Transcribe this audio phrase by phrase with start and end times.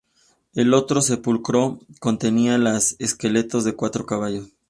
[0.55, 4.49] El otro sepulcro contenía los esqueletos de cuatro caballos.